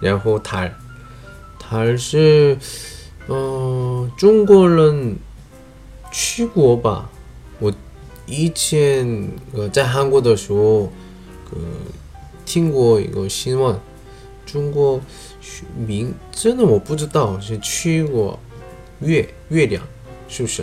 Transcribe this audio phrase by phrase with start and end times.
[0.00, 0.72] 然后달
[1.58, 2.58] 달是，
[3.28, 5.16] 嗯，中国人
[6.12, 7.08] 去过吧？
[7.58, 7.72] 我
[8.26, 10.92] 以前呃在韩国的时候，
[11.52, 11.58] 呃
[12.44, 13.78] 听过一个新闻，
[14.44, 15.00] 中国
[15.86, 18.38] 名真的我不知道是去过
[19.00, 19.82] 月月亮，
[20.28, 20.62] 是不是？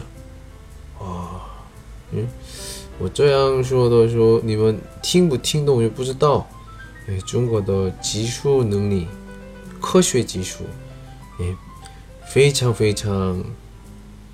[2.11, 2.27] 嗯。
[2.99, 6.47] 我这样说的时候，你们听不听懂就不知道。
[7.07, 9.07] 哎，中国的技术能力、
[9.79, 10.65] 科学技术，
[11.39, 11.55] 也
[12.27, 13.43] 非常非常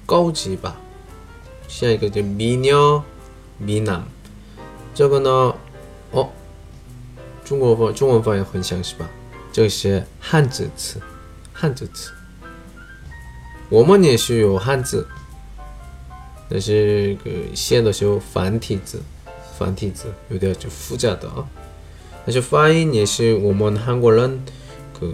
[0.05, 0.75] 高级吧。
[1.69, 3.01] 下一个叫米鸟、
[3.57, 4.03] 米男，
[4.93, 5.55] 这个呢，
[6.11, 6.29] 哦，
[7.45, 9.09] 中国方中文发音很像是吧？
[9.53, 10.99] 这是汉字词，
[11.53, 12.11] 汉字词。
[13.69, 15.07] 我们也是有汉字。
[16.50, 19.02] 但是个写的时候繁体字，
[19.58, 21.47] 繁体字有点就复杂的啊。
[22.25, 24.44] 但是发音也是我们韩国人
[25.00, 25.12] 个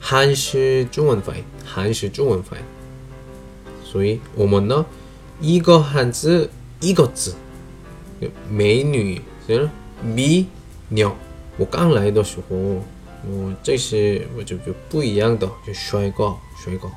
[0.00, 2.62] 韩式中文发音，韩式中文发音。
[3.84, 4.84] 所以我们呢，
[5.40, 6.48] 一个汉字
[6.80, 7.34] 一个字，
[8.48, 9.68] 美女是
[10.02, 10.46] 美
[10.88, 11.14] 鸟。
[11.58, 16.88] 我刚来的时候，我这是我就就不一样的，就帅哥，帅哥。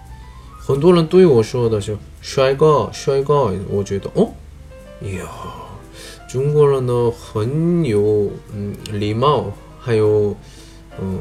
[0.68, 4.32] 很多人对我说的是“帅哥，帅哥”，我觉得哦，
[5.02, 5.22] 呀，
[6.28, 9.46] 中国人呢很有嗯礼貌，
[9.80, 10.36] 还有
[11.00, 11.20] 嗯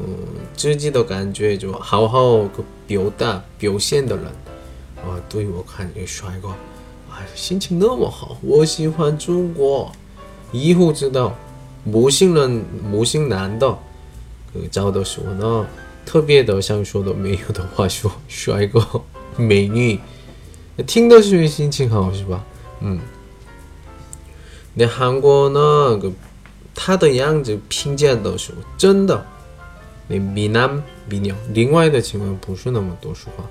[0.55, 4.25] 自己的感觉，就好好个表达表现的人
[5.05, 6.47] 啊，对我看这个帅哥，
[7.11, 9.91] 哎，心情那么好，我喜欢中国。
[10.51, 11.35] 以后知道
[11.83, 13.77] 某些人某些男的
[14.71, 15.67] 找的时候呢，
[16.03, 18.83] 特别的想说的没有的话说帅哥。
[19.36, 19.98] 美女，
[20.86, 22.44] 听的时候心情好是吧？
[22.80, 22.98] 嗯，
[24.74, 26.10] 那韩国那个
[26.74, 29.26] 他的样子评价的时候，真的，
[30.08, 33.44] 那米男米女，另外的情况不是那么多说话。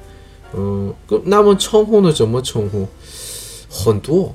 [0.54, 0.94] 嗯，
[1.26, 2.88] 那么称呼的怎么称呼？
[3.70, 4.34] 很多。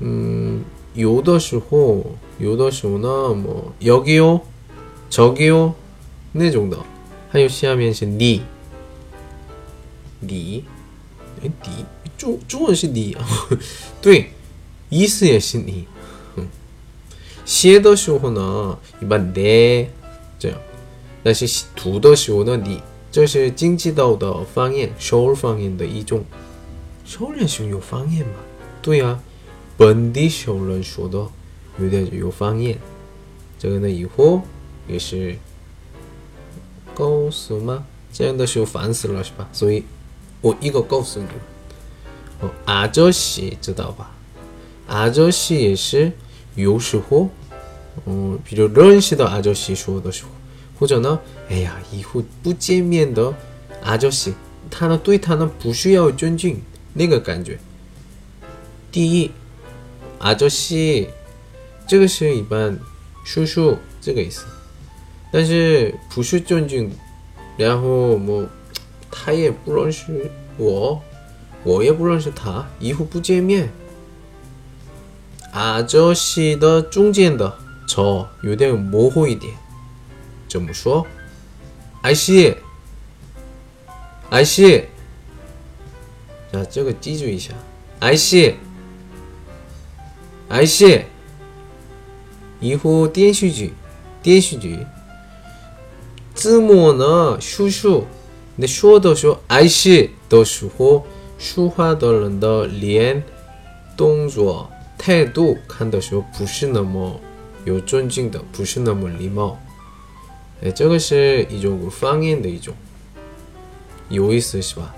[0.00, 0.62] 嗯，
[0.94, 2.04] 有的时候，
[2.38, 5.72] 有的时候那么여기요저기요
[6.32, 6.76] 那种的，
[7.30, 8.42] 还有下面是你。
[10.19, 10.63] 你，
[11.43, 11.85] 哎，你
[12.17, 13.27] 中中文是你啊，
[14.01, 14.31] 对，
[14.89, 15.85] 意思也是你。
[17.45, 19.85] 写的时候呢，一般내
[20.39, 20.57] 这样，
[21.21, 22.81] 但是读的时候呢，你
[23.11, 26.23] 这是京畿道的方言，首尔方言的一种。
[27.05, 28.33] 首尔人是有方言吗？
[28.81, 29.21] 对啊，
[29.77, 31.23] 本地首尔人说的
[31.77, 32.79] 有点有方言。
[33.59, 34.41] 这个呢，以后
[34.87, 35.35] 也是
[36.95, 37.85] 告诉吗？
[38.11, 39.47] 这样的时候烦死了，是吧？
[39.53, 39.83] 所以。
[40.45, 41.25] 我一个告诉你，
[42.39, 44.11] 哦，阿周西知道吧？
[44.85, 46.11] 阿周西也是
[46.53, 47.27] 有时候，
[48.05, 50.29] 嗯，比如认识的阿周西说的时候，
[50.79, 51.19] 或者呢，
[51.49, 53.33] 哎呀，以后不见面的
[53.81, 54.35] 阿周西，
[54.69, 56.61] 他呢对他呢不需要尊敬
[56.93, 57.57] 那个感觉。
[58.91, 59.31] 第一，
[60.19, 61.09] 阿周西，
[61.87, 62.77] 这个是一般
[63.23, 64.45] 叔叔这个意思，
[65.31, 66.91] 但是不是尊敬，
[67.57, 68.47] 然后我。
[69.17, 71.01] 他也不认识我，
[71.63, 73.71] 我也不认识他，以后不见面。
[75.53, 77.57] 阿周西的中间的
[77.87, 79.53] 저有点模糊一点。
[80.49, 81.07] 怎么说？
[82.01, 82.57] 阿西，
[84.29, 84.85] 阿西，
[86.51, 87.53] 자这个记住一下。
[87.99, 88.55] 阿西，
[90.49, 91.05] 阿西。
[92.59, 93.73] 以后电视剧，
[94.21, 94.85] 电视剧，
[96.33, 98.05] 字幕呢，叔叔，
[98.55, 101.05] 你说的时候，阿西的时候，
[101.37, 103.21] 说话的人的脸、
[103.97, 107.19] 动作、态度，看的时候不是那么
[107.65, 109.59] 有尊敬的，不是那么礼貌。
[110.63, 112.73] 哎，这个是一种方言的一种，
[114.07, 114.95] 有意思是吧？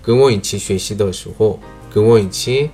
[0.00, 1.58] 跟我一起学习的时候，
[1.92, 2.70] 跟我一起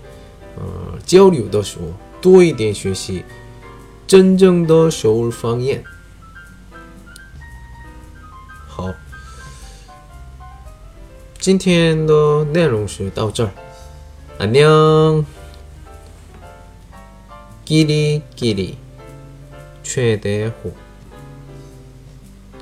[0.56, 1.86] 呃交流的时候，
[2.20, 3.24] 多一点学习。
[4.06, 5.82] 真正的首尔方言。
[8.68, 8.92] 好，
[11.43, 13.51] 今天的内容是到这儿。
[14.41, 15.25] 안녕
[17.65, 18.77] 끼리끼리
[19.83, 20.73] 최대호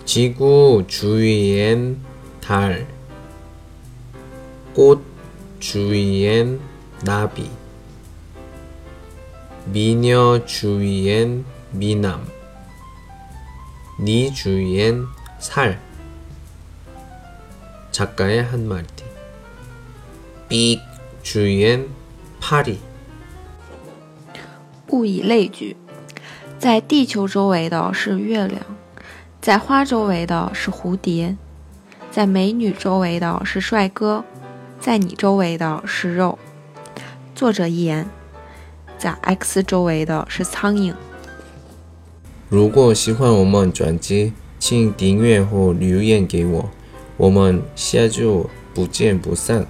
[0.06, 2.00] 지구 주위엔
[2.42, 2.88] 달,
[4.74, 5.04] 꽃
[5.60, 6.60] 주위엔
[7.06, 7.52] 나비
[9.66, 12.28] 미녀 주위엔 미남,
[14.00, 15.06] 네 주위엔
[15.38, 15.80] 살.
[17.92, 19.04] 작가의 한마디.
[20.48, 20.80] 삑
[21.24, 21.88] 주위엔
[22.40, 22.78] 파리.
[24.90, 25.76] 物以类聚，
[26.58, 28.62] 在地球周围的是月亮，
[29.42, 31.36] 在花周围的是蝴蝶，
[32.12, 34.24] 在美女周围的是帅哥，
[34.80, 36.38] 在你周围的是肉。
[37.36, 38.08] 作者一言。
[39.00, 40.92] 在 X 周围的是苍蝇。
[42.50, 46.68] 如果喜欢我们专辑，请订阅或留言给我，
[47.23, 49.65] 我们下周不见不散。